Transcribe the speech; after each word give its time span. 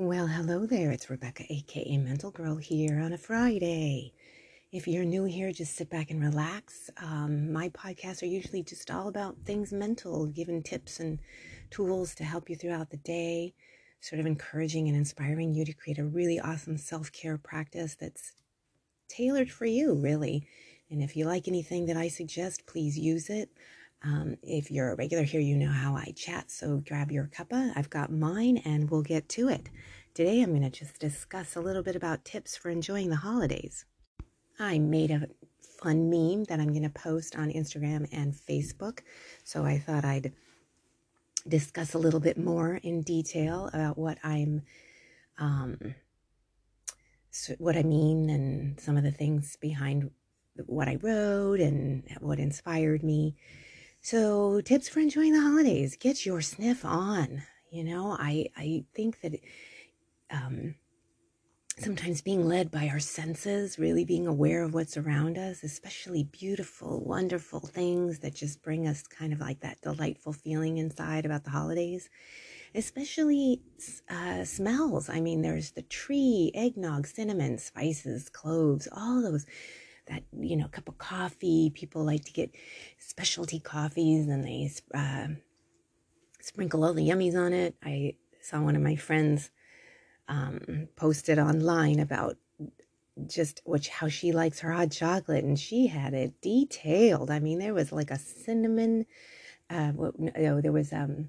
Well, 0.00 0.28
hello 0.28 0.64
there. 0.64 0.92
It's 0.92 1.10
Rebecca, 1.10 1.42
aka 1.50 1.96
Mental 1.96 2.30
Girl, 2.30 2.54
here 2.54 3.00
on 3.00 3.12
a 3.12 3.18
Friday. 3.18 4.12
If 4.70 4.86
you're 4.86 5.04
new 5.04 5.24
here, 5.24 5.50
just 5.50 5.74
sit 5.74 5.90
back 5.90 6.12
and 6.12 6.22
relax. 6.22 6.88
Um, 6.98 7.52
my 7.52 7.70
podcasts 7.70 8.22
are 8.22 8.26
usually 8.26 8.62
just 8.62 8.92
all 8.92 9.08
about 9.08 9.38
things 9.44 9.72
mental, 9.72 10.26
giving 10.26 10.62
tips 10.62 11.00
and 11.00 11.18
tools 11.70 12.14
to 12.14 12.22
help 12.22 12.48
you 12.48 12.54
throughout 12.54 12.90
the 12.90 12.96
day, 12.98 13.54
sort 14.00 14.20
of 14.20 14.26
encouraging 14.26 14.86
and 14.86 14.96
inspiring 14.96 15.52
you 15.52 15.64
to 15.64 15.72
create 15.72 15.98
a 15.98 16.04
really 16.04 16.38
awesome 16.38 16.76
self 16.76 17.10
care 17.10 17.36
practice 17.36 17.96
that's 17.96 18.34
tailored 19.08 19.50
for 19.50 19.66
you, 19.66 19.94
really. 19.94 20.46
And 20.90 21.02
if 21.02 21.16
you 21.16 21.24
like 21.24 21.48
anything 21.48 21.86
that 21.86 21.96
I 21.96 22.06
suggest, 22.06 22.66
please 22.66 22.96
use 22.96 23.28
it. 23.30 23.50
Um, 24.02 24.36
if 24.42 24.70
you're 24.70 24.92
a 24.92 24.96
regular 24.96 25.24
here, 25.24 25.40
you 25.40 25.56
know 25.56 25.70
how 25.70 25.96
I 25.96 26.12
chat, 26.16 26.50
so 26.50 26.82
grab 26.86 27.10
your 27.10 27.28
cuppa. 27.34 27.72
I've 27.74 27.90
got 27.90 28.12
mine 28.12 28.58
and 28.64 28.88
we'll 28.88 29.02
get 29.02 29.28
to 29.30 29.48
it. 29.48 29.68
Today, 30.14 30.40
I'm 30.40 30.50
going 30.50 30.62
to 30.62 30.70
just 30.70 31.00
discuss 31.00 31.56
a 31.56 31.60
little 31.60 31.82
bit 31.82 31.96
about 31.96 32.24
tips 32.24 32.56
for 32.56 32.70
enjoying 32.70 33.10
the 33.10 33.16
holidays. 33.16 33.84
I 34.58 34.78
made 34.78 35.10
a 35.10 35.28
fun 35.82 36.10
meme 36.10 36.44
that 36.44 36.60
I'm 36.60 36.68
going 36.68 36.82
to 36.82 36.90
post 36.90 37.36
on 37.36 37.50
Instagram 37.50 38.08
and 38.12 38.34
Facebook, 38.34 39.00
so 39.44 39.64
I 39.64 39.78
thought 39.78 40.04
I'd 40.04 40.32
discuss 41.46 41.94
a 41.94 41.98
little 41.98 42.20
bit 42.20 42.38
more 42.38 42.76
in 42.76 43.02
detail 43.02 43.68
about 43.72 43.98
what 43.98 44.18
I'm. 44.22 44.62
Um, 45.38 45.94
what 47.58 47.76
I 47.76 47.84
mean 47.84 48.30
and 48.30 48.80
some 48.80 48.96
of 48.96 49.04
the 49.04 49.12
things 49.12 49.56
behind 49.60 50.10
what 50.66 50.88
I 50.88 50.98
wrote 51.00 51.60
and 51.60 52.02
what 52.20 52.40
inspired 52.40 53.02
me. 53.04 53.36
So, 54.10 54.62
tips 54.62 54.88
for 54.88 55.00
enjoying 55.00 55.34
the 55.34 55.42
holidays 55.42 55.94
get 55.94 56.24
your 56.24 56.40
sniff 56.40 56.82
on. 56.82 57.42
You 57.70 57.84
know, 57.84 58.16
I, 58.18 58.46
I 58.56 58.86
think 58.94 59.20
that 59.20 59.38
um, 60.30 60.76
sometimes 61.78 62.22
being 62.22 62.48
led 62.48 62.70
by 62.70 62.88
our 62.88 63.00
senses, 63.00 63.78
really 63.78 64.06
being 64.06 64.26
aware 64.26 64.62
of 64.62 64.72
what's 64.72 64.96
around 64.96 65.36
us, 65.36 65.62
especially 65.62 66.24
beautiful, 66.24 67.04
wonderful 67.04 67.60
things 67.60 68.20
that 68.20 68.34
just 68.34 68.62
bring 68.62 68.88
us 68.88 69.02
kind 69.02 69.34
of 69.34 69.40
like 69.40 69.60
that 69.60 69.82
delightful 69.82 70.32
feeling 70.32 70.78
inside 70.78 71.26
about 71.26 71.44
the 71.44 71.50
holidays, 71.50 72.08
especially 72.74 73.60
uh, 74.08 74.42
smells. 74.42 75.10
I 75.10 75.20
mean, 75.20 75.42
there's 75.42 75.72
the 75.72 75.82
tree, 75.82 76.50
eggnog, 76.54 77.06
cinnamon, 77.06 77.58
spices, 77.58 78.30
cloves, 78.30 78.88
all 78.90 79.20
those 79.20 79.44
that 80.08 80.24
you 80.32 80.56
know 80.56 80.68
cup 80.68 80.88
of 80.88 80.98
coffee. 80.98 81.70
People 81.70 82.04
like 82.04 82.24
to 82.24 82.32
get 82.32 82.50
specialty 82.98 83.60
coffees 83.60 84.26
and 84.28 84.44
they 84.44 84.70
uh, 84.94 85.28
sprinkle 86.40 86.84
all 86.84 86.94
the 86.94 87.08
yummies 87.08 87.36
on 87.36 87.52
it. 87.52 87.74
I 87.84 88.14
saw 88.40 88.60
one 88.60 88.76
of 88.76 88.82
my 88.82 88.96
friends 88.96 89.50
um, 90.28 90.88
posted 90.96 91.38
online 91.38 92.00
about 92.00 92.36
just 93.26 93.60
which 93.64 93.88
how 93.88 94.08
she 94.08 94.30
likes 94.32 94.60
her 94.60 94.70
hot 94.72 94.90
chocolate 94.90 95.44
and 95.44 95.58
she 95.58 95.88
had 95.88 96.14
it 96.14 96.40
detailed. 96.40 97.30
I 97.30 97.40
mean 97.40 97.58
there 97.58 97.74
was 97.74 97.90
like 97.92 98.10
a 98.10 98.18
cinnamon 98.18 99.06
uh 99.70 99.92
no, 100.16 100.60
there 100.60 100.72
was 100.72 100.92
um 100.92 101.28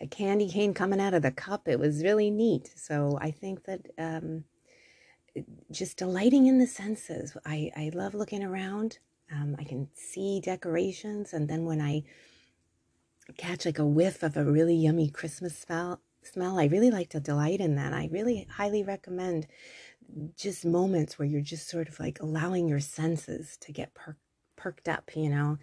a 0.00 0.08
candy 0.08 0.48
cane 0.48 0.74
coming 0.74 1.00
out 1.00 1.14
of 1.14 1.22
the 1.22 1.30
cup. 1.30 1.68
It 1.68 1.78
was 1.78 2.02
really 2.02 2.30
neat. 2.30 2.72
So 2.76 3.16
i 3.20 3.30
think 3.30 3.64
that 3.64 3.86
um 3.96 4.44
just 5.74 5.96
delighting 5.96 6.46
in 6.46 6.58
the 6.58 6.66
senses. 6.66 7.36
I, 7.44 7.70
I 7.76 7.90
love 7.94 8.14
looking 8.14 8.42
around. 8.42 8.98
Um, 9.32 9.56
I 9.58 9.64
can 9.64 9.88
see 9.94 10.40
decorations, 10.40 11.32
and 11.32 11.48
then 11.48 11.64
when 11.64 11.80
I 11.80 12.04
catch 13.36 13.64
like 13.64 13.78
a 13.78 13.86
whiff 13.86 14.22
of 14.22 14.36
a 14.36 14.44
really 14.44 14.74
yummy 14.76 15.10
Christmas 15.10 15.58
smell, 15.58 16.00
smell, 16.22 16.58
I 16.58 16.66
really 16.66 16.90
like 16.90 17.10
to 17.10 17.20
delight 17.20 17.60
in 17.60 17.74
that. 17.76 17.92
I 17.92 18.08
really 18.12 18.46
highly 18.50 18.82
recommend 18.82 19.46
just 20.36 20.64
moments 20.64 21.18
where 21.18 21.26
you're 21.26 21.40
just 21.40 21.68
sort 21.68 21.88
of 21.88 21.98
like 21.98 22.20
allowing 22.20 22.68
your 22.68 22.80
senses 22.80 23.56
to 23.62 23.72
get 23.72 23.94
per- 23.94 24.16
perked 24.56 24.88
up. 24.88 25.10
You 25.16 25.30
know, 25.30 25.58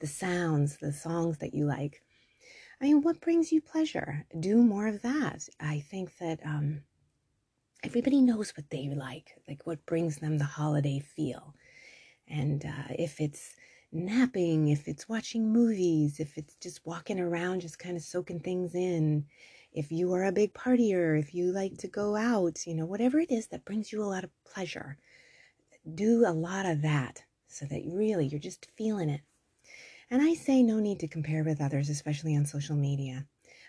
the 0.00 0.06
sounds, 0.06 0.76
the 0.76 0.92
songs 0.92 1.38
that 1.38 1.54
you 1.54 1.64
like. 1.64 2.02
I 2.80 2.84
mean, 2.84 3.02
what 3.02 3.20
brings 3.22 3.52
you 3.52 3.62
pleasure? 3.62 4.26
Do 4.38 4.58
more 4.58 4.86
of 4.86 5.02
that. 5.02 5.48
I 5.58 5.80
think 5.90 6.18
that. 6.18 6.40
Um, 6.44 6.82
everybody 7.86 8.20
knows 8.20 8.52
what 8.56 8.68
they 8.68 8.88
like, 8.88 9.36
like 9.48 9.64
what 9.64 9.86
brings 9.86 10.16
them 10.16 10.38
the 10.38 10.44
holiday 10.44 10.98
feel. 10.98 11.54
And 12.26 12.64
uh, 12.64 12.92
if 12.98 13.20
it's 13.20 13.54
napping, 13.92 14.68
if 14.68 14.88
it's 14.88 15.08
watching 15.08 15.52
movies, 15.52 16.18
if 16.18 16.36
it's 16.36 16.56
just 16.56 16.84
walking 16.84 17.20
around, 17.20 17.60
just 17.60 17.78
kind 17.78 17.96
of 17.96 18.02
soaking 18.02 18.40
things 18.40 18.74
in, 18.74 19.24
if 19.72 19.92
you 19.92 20.12
are 20.14 20.24
a 20.24 20.32
big 20.32 20.52
partier, 20.52 21.16
if 21.16 21.32
you 21.32 21.52
like 21.52 21.78
to 21.78 21.86
go 21.86 22.16
out, 22.16 22.66
you 22.66 22.74
know, 22.74 22.86
whatever 22.86 23.20
it 23.20 23.30
is 23.30 23.46
that 23.48 23.64
brings 23.64 23.92
you 23.92 24.02
a 24.02 24.04
lot 24.04 24.24
of 24.24 24.30
pleasure, 24.44 24.98
do 25.94 26.24
a 26.26 26.32
lot 26.32 26.66
of 26.66 26.82
that 26.82 27.22
so 27.46 27.66
that 27.66 27.82
really 27.86 28.26
you're 28.26 28.40
just 28.40 28.66
feeling 28.76 29.10
it. 29.10 29.20
And 30.10 30.22
I 30.22 30.34
say 30.34 30.62
no 30.62 30.80
need 30.80 30.98
to 31.00 31.08
compare 31.08 31.44
with 31.44 31.60
others, 31.60 31.88
especially 31.88 32.34
on 32.36 32.46
social 32.46 32.76
media. 32.76 33.26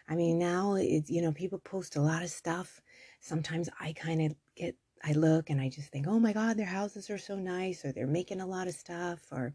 I 0.09 0.15
mean, 0.15 0.39
now, 0.39 0.75
it, 0.75 1.09
you 1.09 1.21
know, 1.21 1.31
people 1.31 1.59
post 1.59 1.95
a 1.95 2.01
lot 2.01 2.23
of 2.23 2.29
stuff 2.29 2.81
sometimes 3.19 3.69
I 3.79 3.93
kind 3.93 4.21
of 4.21 4.35
get, 4.55 4.75
I 5.03 5.13
look 5.13 5.49
and 5.49 5.61
I 5.61 5.69
just 5.69 5.89
think, 5.89 6.07
oh 6.07 6.19
my 6.19 6.33
God, 6.33 6.57
their 6.57 6.65
houses 6.65 7.09
are 7.09 7.17
so 7.17 7.35
nice, 7.35 7.85
or 7.85 7.91
they're 7.91 8.07
making 8.07 8.41
a 8.41 8.47
lot 8.47 8.67
of 8.67 8.73
stuff, 8.73 9.19
or 9.31 9.53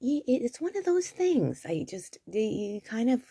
it's 0.00 0.60
one 0.60 0.76
of 0.76 0.84
those 0.84 1.08
things. 1.08 1.64
I 1.66 1.84
just, 1.88 2.18
you 2.26 2.80
kind 2.80 3.10
of 3.10 3.22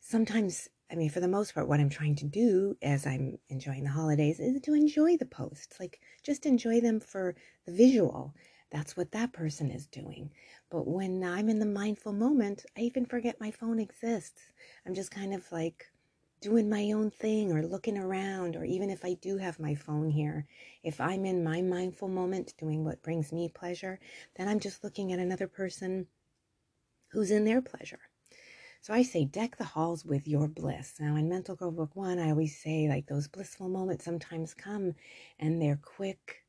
sometimes, 0.00 0.68
I 0.90 0.94
mean, 0.96 1.10
for 1.10 1.20
the 1.20 1.28
most 1.28 1.54
part, 1.54 1.68
what 1.68 1.80
I'm 1.80 1.90
trying 1.90 2.16
to 2.16 2.24
do 2.24 2.76
as 2.82 3.06
I'm 3.06 3.38
enjoying 3.48 3.84
the 3.84 3.90
holidays 3.90 4.40
is 4.40 4.60
to 4.62 4.74
enjoy 4.74 5.16
the 5.16 5.26
posts, 5.26 5.78
like 5.78 6.00
just 6.22 6.46
enjoy 6.46 6.80
them 6.80 7.00
for 7.00 7.34
the 7.66 7.72
visual. 7.72 8.34
That's 8.72 8.96
what 8.96 9.12
that 9.12 9.34
person 9.34 9.70
is 9.70 9.86
doing. 9.86 10.30
But 10.70 10.88
when 10.88 11.22
I'm 11.22 11.50
in 11.50 11.58
the 11.58 11.66
mindful 11.66 12.14
moment, 12.14 12.64
I 12.76 12.80
even 12.80 13.04
forget 13.04 13.38
my 13.38 13.50
phone 13.50 13.78
exists. 13.78 14.40
I'm 14.86 14.94
just 14.94 15.10
kind 15.10 15.34
of 15.34 15.44
like 15.52 15.92
doing 16.40 16.70
my 16.70 16.90
own 16.92 17.10
thing 17.10 17.52
or 17.52 17.62
looking 17.62 17.98
around, 17.98 18.56
or 18.56 18.64
even 18.64 18.88
if 18.90 19.04
I 19.04 19.14
do 19.14 19.36
have 19.36 19.60
my 19.60 19.74
phone 19.74 20.08
here, 20.08 20.46
if 20.82 21.00
I'm 21.00 21.26
in 21.26 21.44
my 21.44 21.60
mindful 21.60 22.08
moment 22.08 22.54
doing 22.58 22.82
what 22.82 23.02
brings 23.02 23.30
me 23.30 23.48
pleasure, 23.48 24.00
then 24.36 24.48
I'm 24.48 24.58
just 24.58 24.82
looking 24.82 25.12
at 25.12 25.20
another 25.20 25.46
person 25.46 26.06
who's 27.12 27.30
in 27.30 27.44
their 27.44 27.60
pleasure. 27.60 28.00
So 28.80 28.92
I 28.92 29.02
say, 29.02 29.26
deck 29.26 29.56
the 29.56 29.64
halls 29.64 30.04
with 30.04 30.26
your 30.26 30.48
bliss. 30.48 30.94
Now, 30.98 31.14
in 31.14 31.28
Mental 31.28 31.54
Girl 31.54 31.70
Book 31.70 31.94
One, 31.94 32.18
I 32.18 32.30
always 32.30 32.60
say, 32.60 32.88
like, 32.88 33.06
those 33.06 33.28
blissful 33.28 33.68
moments 33.68 34.04
sometimes 34.04 34.54
come 34.54 34.94
and 35.38 35.62
they're 35.62 35.80
quick. 35.80 36.41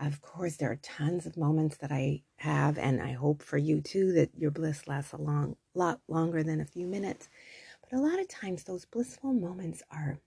Of 0.00 0.22
course, 0.22 0.56
there 0.56 0.70
are 0.70 0.76
tons 0.76 1.26
of 1.26 1.36
moments 1.36 1.76
that 1.78 1.90
I 1.92 2.22
have, 2.36 2.78
and 2.78 3.02
I 3.02 3.12
hope 3.12 3.42
for 3.42 3.58
you 3.58 3.80
too 3.80 4.12
that 4.12 4.30
your 4.36 4.50
bliss 4.50 4.86
lasts 4.86 5.12
a 5.12 5.16
long, 5.16 5.56
lot 5.74 6.00
longer 6.08 6.42
than 6.42 6.60
a 6.60 6.64
few 6.64 6.86
minutes. 6.86 7.28
But 7.82 7.98
a 7.98 8.00
lot 8.02 8.20
of 8.20 8.28
times, 8.28 8.64
those 8.64 8.84
blissful 8.84 9.32
moments 9.32 9.82
are 9.90 10.20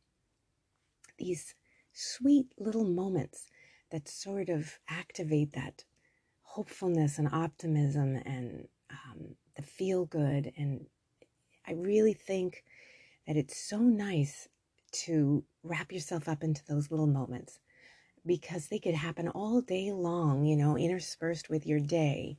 these 1.17 1.55
sweet 1.93 2.47
little 2.57 2.85
moments 2.85 3.49
that 3.91 4.07
sort 4.09 4.49
of 4.49 4.79
activate 4.89 5.53
that 5.53 5.85
hopefulness 6.43 7.17
and 7.17 7.27
optimism 7.29 8.17
and 8.25 8.67
um, 8.89 9.35
the 9.55 9.61
feel 9.61 10.05
good. 10.05 10.51
And 10.57 10.87
I 11.67 11.73
really 11.73 12.13
think 12.13 12.63
that 13.27 13.37
it's 13.37 13.57
so 13.57 13.79
nice 13.79 14.47
to 15.05 15.43
wrap 15.63 15.91
yourself 15.91 16.27
up 16.27 16.43
into 16.43 16.63
those 16.67 16.91
little 16.91 17.07
moments 17.07 17.59
because 18.25 18.67
they 18.67 18.79
could 18.79 18.95
happen 18.95 19.27
all 19.29 19.61
day 19.61 19.91
long, 19.91 20.45
you 20.45 20.55
know, 20.55 20.77
interspersed 20.77 21.49
with 21.49 21.65
your 21.65 21.79
day. 21.79 22.37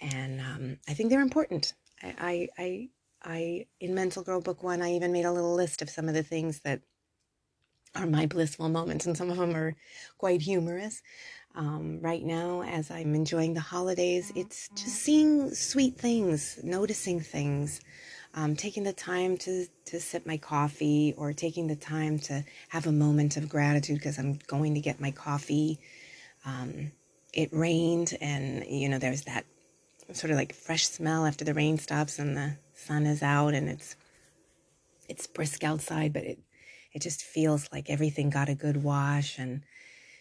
And 0.00 0.40
um, 0.40 0.78
I 0.88 0.94
think 0.94 1.10
they're 1.10 1.20
important. 1.20 1.74
I, 2.02 2.14
I, 2.18 2.48
I 2.58 2.88
I, 3.22 3.66
in 3.80 3.94
Mental 3.94 4.22
Girl 4.22 4.40
Book 4.40 4.62
One, 4.62 4.82
I 4.82 4.92
even 4.92 5.10
made 5.10 5.24
a 5.24 5.32
little 5.32 5.54
list 5.54 5.82
of 5.82 5.90
some 5.90 6.08
of 6.08 6.14
the 6.14 6.22
things 6.22 6.60
that 6.60 6.82
are 7.94 8.06
my 8.06 8.26
blissful 8.26 8.68
moments, 8.68 9.06
and 9.06 9.16
some 9.16 9.30
of 9.30 9.38
them 9.38 9.56
are 9.56 9.74
quite 10.18 10.42
humorous. 10.42 11.02
Um, 11.54 12.00
right 12.00 12.22
now, 12.22 12.62
as 12.62 12.90
I'm 12.90 13.14
enjoying 13.14 13.54
the 13.54 13.60
holidays, 13.60 14.30
it's 14.36 14.68
just 14.76 14.94
seeing 14.96 15.54
sweet 15.54 15.98
things, 15.98 16.60
noticing 16.62 17.20
things, 17.20 17.80
um, 18.36 18.54
taking 18.54 18.84
the 18.84 18.92
time 18.92 19.38
to, 19.38 19.66
to 19.86 19.98
sip 19.98 20.26
my 20.26 20.36
coffee 20.36 21.14
or 21.16 21.32
taking 21.32 21.66
the 21.66 21.74
time 21.74 22.18
to 22.18 22.44
have 22.68 22.86
a 22.86 22.92
moment 22.92 23.38
of 23.38 23.48
gratitude 23.48 23.96
because 23.96 24.18
I'm 24.18 24.38
going 24.46 24.74
to 24.74 24.80
get 24.80 25.00
my 25.00 25.10
coffee. 25.10 25.80
Um, 26.44 26.92
it 27.32 27.48
rained, 27.52 28.16
and 28.20 28.64
you 28.66 28.88
know, 28.88 28.98
there's 28.98 29.22
that 29.22 29.46
sort 30.12 30.30
of 30.30 30.36
like 30.36 30.54
fresh 30.54 30.86
smell 30.86 31.26
after 31.26 31.44
the 31.44 31.54
rain 31.54 31.78
stops 31.78 32.18
and 32.18 32.36
the 32.36 32.56
sun 32.74 33.06
is 33.06 33.22
out 33.22 33.54
and 33.54 33.68
it's 33.68 33.96
it's 35.08 35.26
brisk 35.26 35.64
outside, 35.64 36.12
but 36.12 36.24
it 36.24 36.38
it 36.92 37.02
just 37.02 37.22
feels 37.22 37.68
like 37.72 37.90
everything 37.90 38.30
got 38.30 38.48
a 38.48 38.54
good 38.54 38.82
wash 38.82 39.38
and 39.38 39.62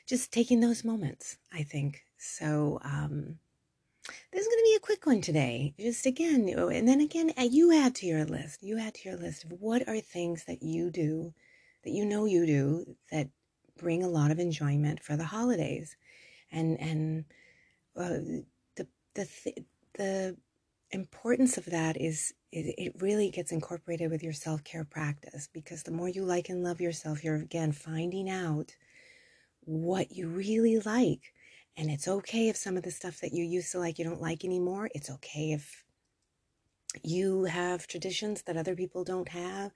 just 0.07 0.31
taking 0.31 0.61
those 0.61 0.83
moments, 0.83 1.37
I 1.53 1.63
think. 1.63 2.03
So 2.17 2.79
um 2.83 3.39
this 4.35 4.45
is 4.45 4.53
going 4.53 4.59
to 4.59 4.71
be 4.71 4.75
a 4.75 4.85
quick 4.85 5.05
one 5.05 5.21
today. 5.21 5.73
Just 5.79 6.05
again, 6.05 6.49
and 6.49 6.85
then 6.85 6.99
again, 6.99 7.31
uh, 7.37 7.43
you 7.49 7.73
add 7.73 7.95
to 7.95 8.05
your 8.05 8.25
list. 8.25 8.61
You 8.61 8.77
add 8.77 8.95
to 8.95 9.09
your 9.09 9.17
list 9.17 9.45
of 9.45 9.53
what 9.61 9.87
are 9.87 10.01
things 10.01 10.43
that 10.43 10.61
you 10.61 10.91
do 10.91 11.33
that 11.85 11.91
you 11.91 12.03
know 12.03 12.25
you 12.25 12.45
do 12.45 12.97
that 13.11 13.29
bring 13.77 14.03
a 14.03 14.09
lot 14.09 14.31
of 14.31 14.39
enjoyment 14.39 15.01
for 15.01 15.15
the 15.15 15.23
holidays. 15.23 15.95
And, 16.51 16.77
and, 16.81 17.25
uh, 17.95 18.41
the, 18.75 18.87
the, 19.13 19.25
th- 19.25 19.65
the 19.93 20.35
importance 20.91 21.57
of 21.57 21.65
that 21.67 21.95
is 21.95 22.33
it, 22.51 22.75
it 22.77 23.01
really 23.01 23.29
gets 23.31 23.53
incorporated 23.53 24.11
with 24.11 24.21
your 24.21 24.33
self-care 24.33 24.83
practice 24.83 25.47
because 25.53 25.83
the 25.83 25.91
more 25.91 26.09
you 26.09 26.25
like 26.25 26.49
and 26.49 26.61
love 26.61 26.81
yourself, 26.81 27.23
you're 27.23 27.37
again 27.37 27.71
finding 27.71 28.29
out 28.29 28.75
what 29.61 30.11
you 30.11 30.27
really 30.27 30.79
like. 30.79 31.33
And 31.77 31.89
it's 31.89 32.07
okay 32.07 32.49
if 32.49 32.55
some 32.55 32.77
of 32.77 32.83
the 32.83 32.91
stuff 32.91 33.19
that 33.21 33.33
you 33.33 33.43
used 33.43 33.71
to 33.73 33.79
like 33.79 33.99
you 33.99 34.05
don't 34.05 34.21
like 34.21 34.45
anymore. 34.45 34.89
It's 34.95 35.09
okay 35.09 35.51
if 35.51 35.83
you 37.03 37.43
have 37.45 37.87
traditions 37.87 38.43
that 38.43 38.57
other 38.57 38.75
people 38.75 39.03
don't 39.03 39.29
have. 39.29 39.71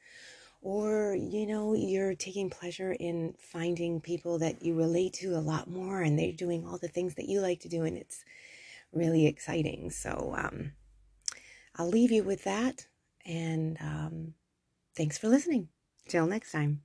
Or, 0.62 1.16
you 1.16 1.46
know, 1.46 1.74
you're 1.74 2.16
taking 2.16 2.50
pleasure 2.50 2.92
in 2.92 3.34
finding 3.40 4.02
people 4.02 4.40
that 4.40 4.62
you 4.62 4.76
relate 4.76 5.14
to 5.14 5.36
a 5.36 5.40
lot 5.40 5.70
more 5.70 6.02
and 6.02 6.20
they're 6.20 6.34
doing 6.34 6.66
all 6.66 6.78
the 6.78 6.90
things 6.90 7.16
that 7.16 7.30
you 7.30 7.40
like 7.40 7.62
to 7.62 7.70
do. 7.70 7.84
And 7.84 7.98
it's 7.98 8.26
really 8.92 9.26
exciting. 9.26 9.90
So, 9.90 10.36
um, 10.38 10.74
I'll 11.76 11.88
leave 11.90 12.12
you 12.12 12.24
with 12.24 12.44
that. 12.44 12.88
And 13.26 13.78
um, 13.80 14.34
thanks 14.96 15.18
for 15.18 15.30
listening. 15.30 15.70
Till 16.10 16.28
next 16.28 16.52
time. 16.52 16.82